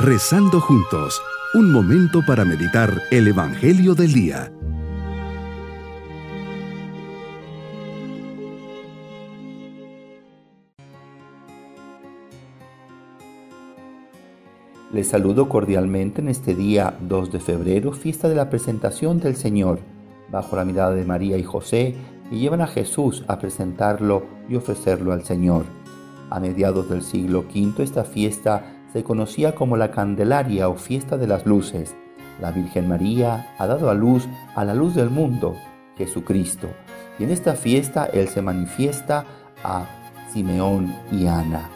[0.00, 1.20] Rezando juntos,
[1.54, 4.52] un momento para meditar el Evangelio del Día.
[14.92, 19.80] Les saludo cordialmente en este día 2 de febrero, fiesta de la presentación del Señor,
[20.30, 21.96] bajo la mirada de María y José,
[22.30, 25.64] y llevan a Jesús a presentarlo y ofrecerlo al Señor.
[26.30, 31.26] A mediados del siglo V esta fiesta se conocía como la Candelaria o fiesta de
[31.26, 31.96] las luces.
[32.40, 35.56] La Virgen María ha dado a luz a la luz del mundo,
[35.96, 36.68] Jesucristo,
[37.18, 39.24] y en esta fiesta Él se manifiesta
[39.64, 39.86] a
[40.32, 41.68] Simeón y Ana.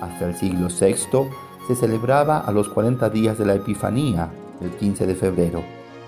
[0.00, 1.28] Hasta el siglo VI
[1.66, 5.62] se celebraba a los 40 días de la Epifanía, el 15 de febrero.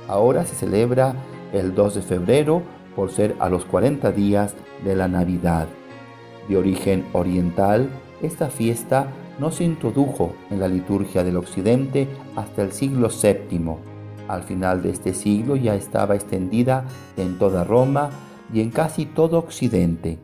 [0.09, 1.15] Ahora se celebra
[1.53, 2.63] el 2 de febrero
[2.97, 4.55] por ser a los 40 días
[4.85, 5.67] de la Navidad.
[6.49, 7.91] De origen oriental,
[8.23, 13.77] esta fiesta no se introdujo en la liturgia del occidente hasta el siglo VII.
[14.29, 16.85] Al final de este siglo ya estaba extendida
[17.17, 18.11] en toda Roma
[18.53, 20.19] y en casi todo occidente.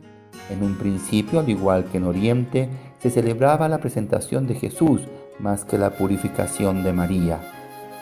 [0.49, 5.01] En un principio, al igual que en Oriente, se celebraba la presentación de Jesús
[5.39, 7.39] más que la purificación de María.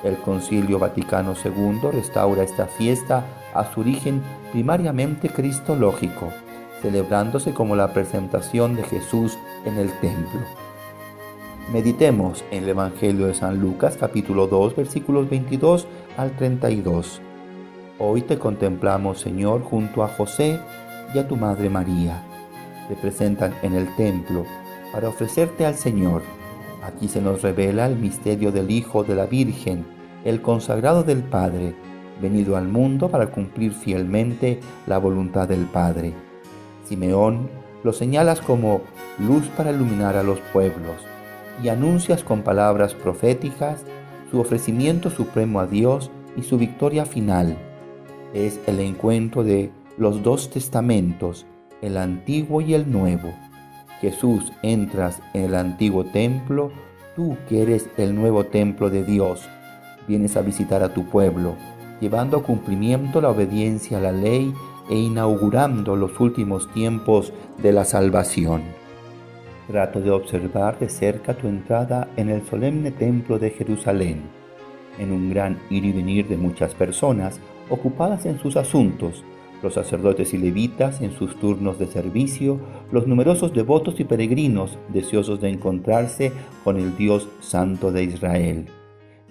[0.04, 3.24] El Concilio Vaticano II restaura esta fiesta
[3.54, 6.30] a su origen primariamente cristológico,
[6.82, 10.42] celebrándose como la presentación de Jesús en el templo.
[11.72, 17.22] Meditemos en el Evangelio de San Lucas capítulo 2 versículos 22 al 32.
[18.00, 20.60] Hoy te contemplamos, Señor, junto a José
[21.14, 22.22] y a tu Madre María.
[22.90, 24.46] Te presentan en el templo
[24.92, 26.22] para ofrecerte al Señor
[26.84, 29.86] Aquí se nos revela el misterio del Hijo de la Virgen,
[30.26, 31.74] el consagrado del Padre,
[32.22, 36.14] venido al mundo para cumplir fielmente la voluntad del Padre.
[36.84, 37.50] Simeón
[37.86, 38.82] lo señalas como
[39.18, 41.13] luz para iluminar a los pueblos
[41.62, 43.84] y anuncias con palabras proféticas
[44.32, 47.58] su ofrecimiento supremo a Dios y su victoria final.
[48.34, 51.46] Es el encuentro de los dos testamentos,
[51.82, 53.34] el antiguo y el nuevo
[54.04, 56.74] Jesús, entras en el antiguo templo,
[57.16, 59.48] tú que eres el nuevo templo de Dios,
[60.10, 61.56] vienes a visitar a tu pueblo,
[62.02, 64.54] llevando a cumplimiento la obediencia a la ley
[64.90, 68.64] e inaugurando los últimos tiempos de la salvación.
[69.68, 74.22] Trato de observar de cerca tu entrada en el solemne templo de Jerusalén,
[75.00, 79.24] en un gran ir y venir de muchas personas ocupadas en sus asuntos,
[79.62, 82.60] los sacerdotes y levitas en sus turnos de servicio,
[82.92, 86.34] los numerosos devotos y peregrinos deseosos de encontrarse
[86.66, 88.66] con el Dios Santo de Israel.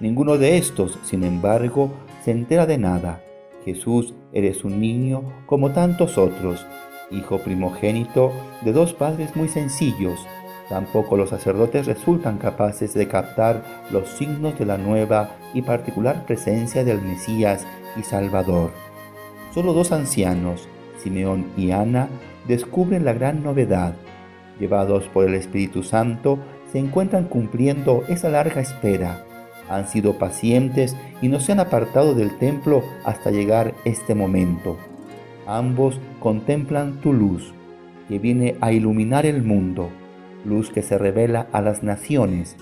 [0.00, 1.92] Ninguno de estos, sin embargo,
[2.24, 3.22] se entera de nada.
[3.66, 6.66] Jesús, eres un niño como tantos otros,
[7.12, 10.26] hijo primogénito de dos padres muy sencillos.
[10.68, 16.84] Tampoco los sacerdotes resultan capaces de captar los signos de la nueva y particular presencia
[16.84, 18.70] del Mesías y Salvador.
[19.52, 22.08] Solo dos ancianos, Simeón y Ana,
[22.48, 23.94] descubren la gran novedad.
[24.58, 26.38] Llevados por el Espíritu Santo,
[26.72, 29.24] se encuentran cumpliendo esa larga espera.
[29.68, 34.78] Han sido pacientes y no se han apartado del templo hasta llegar este momento.
[35.52, 37.52] Ambos contemplan tu luz,
[38.08, 39.90] que viene a iluminar el mundo,
[40.46, 42.56] luz que se revela a las naciones.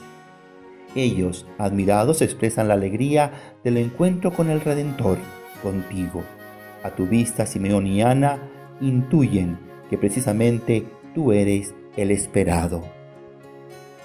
[0.97, 3.31] Ellos, admirados, expresan la alegría
[3.63, 5.19] del encuentro con el Redentor,
[5.63, 6.25] contigo.
[6.83, 8.41] A tu vista, Simeón y Ana
[8.81, 9.57] intuyen
[9.89, 10.85] que precisamente
[11.15, 12.83] tú eres el esperado.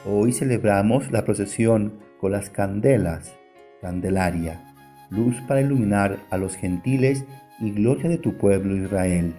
[0.08, 3.34] Hoy celebramos la procesión con las candelas,
[3.82, 4.76] Candelaria,
[5.10, 7.26] luz para iluminar a los gentiles
[7.60, 9.34] y gloria de tu pueblo Israel.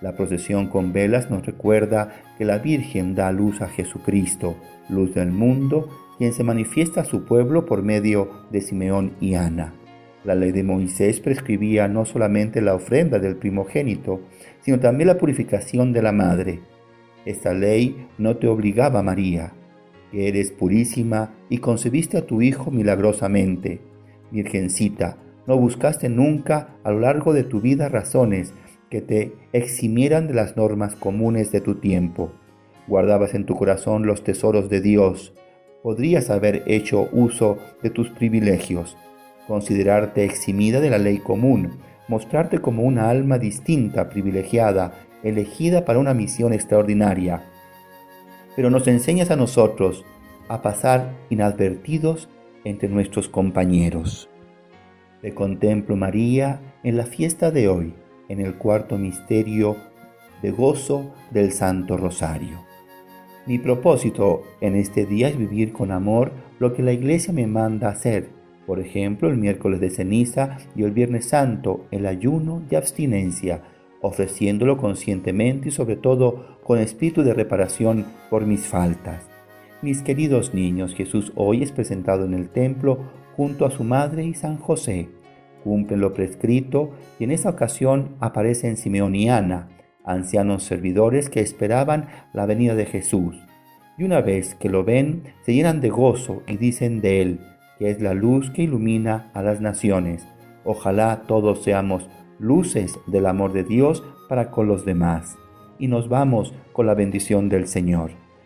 [0.00, 4.56] La procesión con velas nos recuerda que la Virgen da luz a Jesucristo,
[4.88, 5.88] luz del mundo,
[6.18, 9.74] quien se manifiesta a su pueblo por medio de Simeón y Ana.
[10.24, 14.20] La ley de Moisés prescribía no solamente la ofrenda del primogénito,
[14.60, 16.60] sino también la purificación de la madre.
[17.24, 19.52] Esta ley no te obligaba, María,
[20.10, 23.80] que eres purísima y concebiste a tu Hijo milagrosamente.
[24.30, 25.16] Virgencita,
[25.46, 28.54] no buscaste nunca a lo largo de tu vida razones
[28.90, 32.32] que te eximieran de las normas comunes de tu tiempo.
[32.86, 35.34] Guardabas en tu corazón los tesoros de Dios.
[35.82, 38.96] Podrías haber hecho uso de tus privilegios
[39.46, 41.78] considerarte eximida de la ley común,
[42.08, 47.44] mostrarte como una alma distinta, privilegiada, elegida para una misión extraordinaria.
[48.54, 50.04] Pero nos enseñas a nosotros
[50.48, 52.28] a pasar inadvertidos
[52.64, 54.28] entre nuestros compañeros.
[55.26, 57.94] Te contemplo, María, en la fiesta de hoy,
[58.28, 59.76] en el cuarto misterio
[60.40, 62.60] de gozo del Santo Rosario.
[63.44, 66.30] Mi propósito en este día es vivir con amor
[66.60, 68.28] lo que la iglesia me manda hacer.
[68.68, 73.62] Por ejemplo, el miércoles de ceniza y el viernes santo, el ayuno de abstinencia,
[74.02, 79.28] ofreciéndolo conscientemente y sobre todo con espíritu de reparación por mis faltas.
[79.82, 83.00] Mis queridos niños, Jesús hoy es presentado en el templo
[83.36, 85.15] junto a su madre y San José.
[85.66, 89.68] Cumplen lo prescrito y en esa ocasión aparecen Simeón y Ana,
[90.04, 93.34] ancianos servidores que esperaban la venida de Jesús.
[93.98, 97.40] Y una vez que lo ven, se llenan de gozo y dicen de él,
[97.80, 100.24] que es la luz que ilumina a las naciones.
[100.64, 102.08] Ojalá todos seamos
[102.38, 105.36] luces del amor de Dios para con los demás.
[105.80, 108.12] Y nos vamos con la bendición del Señor.